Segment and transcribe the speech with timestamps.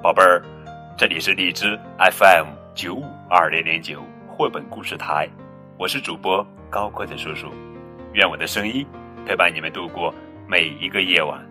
[0.00, 0.40] 宝贝儿，
[0.96, 5.28] 这里是荔枝 FM 九五二零零九绘本故事台，
[5.76, 7.52] 我是主播高个子叔叔，
[8.12, 8.86] 愿我的声音
[9.26, 10.14] 陪伴你们度过
[10.46, 11.44] 每一个夜晚。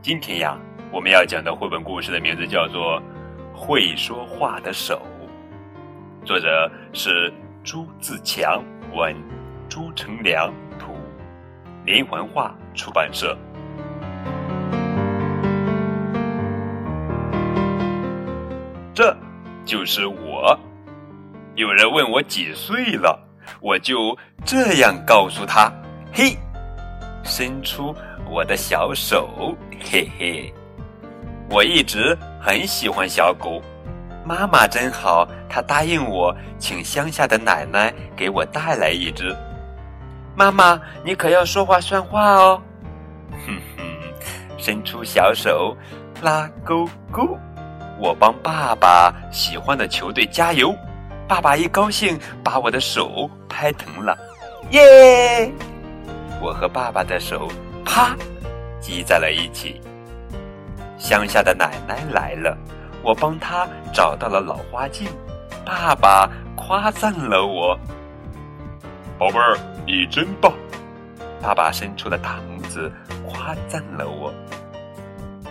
[0.00, 0.56] 今天呀，
[0.92, 3.02] 我们要讲的绘本故事的名字叫做
[3.56, 5.02] 《会说话的手》，
[6.24, 7.32] 作者是
[7.64, 8.62] 朱自强，
[8.94, 9.16] 文
[9.68, 10.94] 朱成良，图
[11.84, 13.36] 连环画出版社。
[19.68, 20.58] 就是我。
[21.54, 23.20] 有人问我几岁了，
[23.60, 25.70] 我就这样告诉他
[26.10, 26.38] ：“嘿，
[27.22, 27.94] 伸出
[28.26, 30.52] 我的小手，嘿嘿。”
[31.50, 33.60] 我一直很喜欢小狗，
[34.24, 39.36] 妈妈真好，她答应我请乡下的奶奶给我带来一只。
[40.34, 42.62] 妈妈，你可要说话算话哦。
[43.46, 43.84] 哼哼，
[44.56, 45.76] 伸出小手，
[46.22, 47.38] 拉勾勾。
[47.98, 50.74] 我帮爸爸喜欢的球队加油，
[51.26, 54.16] 爸爸一高兴把我的手拍疼了，
[54.70, 55.52] 耶！
[56.40, 57.48] 我和爸爸的手
[57.84, 58.16] 啪
[58.80, 59.80] 挤在了一起。
[60.96, 62.56] 乡下的奶奶来了，
[63.02, 65.08] 我帮她找到了老花镜，
[65.64, 67.76] 爸爸夸赞了我，
[69.18, 70.52] 宝贝儿，你真棒！
[71.42, 72.92] 爸爸伸出了大拇指
[73.28, 74.32] 夸赞了我。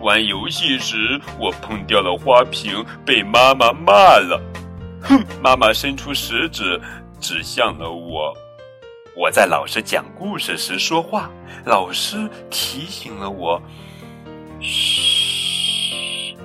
[0.00, 4.40] 玩游戏时，我碰掉了花瓶，被妈妈骂了。
[5.02, 5.24] 哼！
[5.42, 6.80] 妈妈伸出食指
[7.20, 8.32] 指向了我。
[9.16, 11.28] 我在老师讲故事时说话，
[11.64, 13.60] 老师提醒了我。
[14.60, 16.36] 嘘！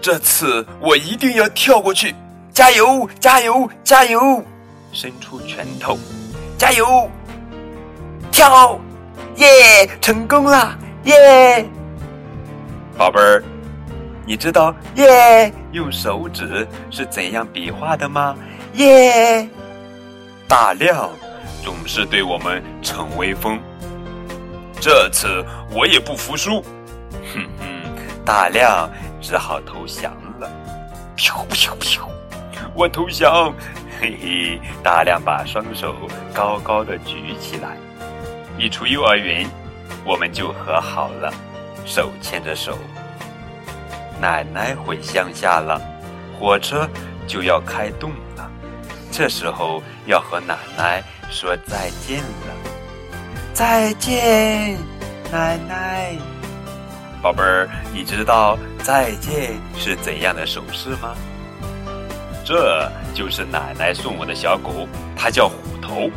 [0.00, 2.14] 这次我一定要跳过去！
[2.52, 3.08] 加油！
[3.18, 3.68] 加油！
[3.82, 4.44] 加油！
[4.92, 5.98] 伸出拳头！
[6.56, 7.10] 加油！
[8.30, 8.80] 跳！
[9.36, 9.46] 耶！
[10.00, 10.78] 成功了！
[11.04, 11.68] 耶！
[12.96, 13.42] 宝贝儿，
[14.26, 18.36] 你知道“耶”用手指是怎样比划的吗？
[18.74, 19.48] 耶！
[20.46, 21.08] 大亮
[21.64, 23.58] 总是对我们逞威风，
[24.80, 26.60] 这次我也不服输。
[27.32, 27.66] 哼哼，
[28.24, 28.90] 大亮
[29.20, 30.50] 只好投降了。
[31.16, 32.08] 飘飘飘！
[32.74, 33.52] 我投降。
[34.00, 35.94] 嘿嘿，大亮把双手
[36.32, 37.76] 高高的举起来。
[38.58, 39.46] 一出幼儿园，
[40.04, 41.32] 我们就和好了。
[41.84, 42.78] 手牵着手，
[44.20, 45.80] 奶奶回乡下了，
[46.38, 46.88] 火车
[47.26, 48.50] 就要开动了。
[49.10, 52.54] 这时候要和奶奶说再见了，
[53.52, 54.78] 再见，
[55.32, 56.16] 奶奶。
[57.20, 61.14] 宝贝儿，你知道再见是怎样的手势吗？
[62.44, 66.10] 这就是奶奶送我的小狗，它叫虎头。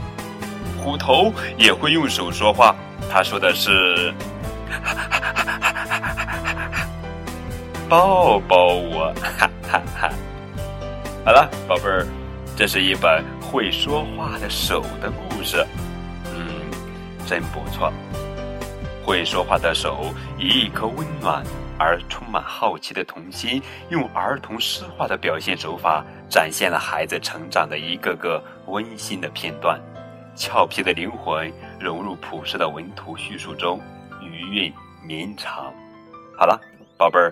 [0.82, 2.76] 虎头也会用手说话，
[3.12, 4.14] 它说的是。
[7.94, 10.10] 抱抱我，哈哈哈！
[11.24, 12.08] 好了，宝贝儿，
[12.58, 15.64] 这是一本会说话的手的故事，
[16.34, 16.72] 嗯，
[17.28, 17.94] 真不错。
[19.06, 21.44] 会说话的手，以一颗温暖
[21.78, 29.80] 而充满好奇的童心，用儿童诗化的表现手法，展现了孩子成长的一个个温馨的片段。
[30.36, 33.80] 俏皮的灵魂融入朴实的文图叙述中。
[34.20, 34.74] 余韵
[35.06, 35.72] 绵长。
[36.36, 36.60] 好了，
[36.98, 37.32] 宝贝儿，